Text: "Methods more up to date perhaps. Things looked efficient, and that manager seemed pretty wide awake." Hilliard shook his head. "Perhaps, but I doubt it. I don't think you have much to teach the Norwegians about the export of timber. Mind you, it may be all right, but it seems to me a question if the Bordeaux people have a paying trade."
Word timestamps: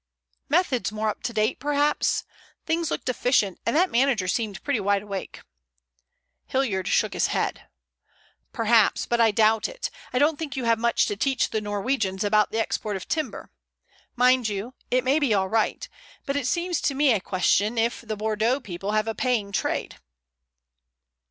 "Methods 0.49 0.91
more 0.91 1.09
up 1.09 1.21
to 1.21 1.31
date 1.31 1.59
perhaps. 1.59 2.23
Things 2.65 2.89
looked 2.89 3.07
efficient, 3.07 3.59
and 3.67 3.75
that 3.75 3.91
manager 3.91 4.27
seemed 4.27 4.63
pretty 4.63 4.79
wide 4.79 5.03
awake." 5.03 5.41
Hilliard 6.47 6.87
shook 6.87 7.13
his 7.13 7.27
head. 7.27 7.67
"Perhaps, 8.51 9.05
but 9.05 9.21
I 9.21 9.29
doubt 9.29 9.69
it. 9.69 9.91
I 10.11 10.17
don't 10.17 10.39
think 10.39 10.55
you 10.55 10.63
have 10.63 10.79
much 10.79 11.05
to 11.05 11.15
teach 11.15 11.51
the 11.51 11.61
Norwegians 11.61 12.23
about 12.23 12.49
the 12.49 12.57
export 12.57 12.95
of 12.95 13.07
timber. 13.07 13.51
Mind 14.15 14.49
you, 14.49 14.73
it 14.89 15.03
may 15.03 15.19
be 15.19 15.35
all 15.35 15.47
right, 15.49 15.87
but 16.25 16.35
it 16.35 16.47
seems 16.47 16.81
to 16.81 16.95
me 16.95 17.13
a 17.13 17.19
question 17.21 17.77
if 17.77 18.01
the 18.01 18.17
Bordeaux 18.17 18.59
people 18.59 18.93
have 18.93 19.07
a 19.07 19.13
paying 19.13 19.51
trade." 19.51 19.97